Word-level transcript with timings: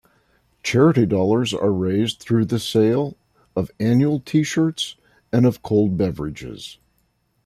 Charity 0.63 1.05
dollars 1.05 1.53
are 1.53 1.71
raised 1.71 2.19
through 2.21 2.45
the 2.45 2.57
sale 2.57 3.15
of 3.55 3.69
annual 3.79 4.19
tee-shirts, 4.19 4.95
and 5.31 5.45
of 5.45 5.61
cold 5.61 5.95
beverages. 5.95 6.79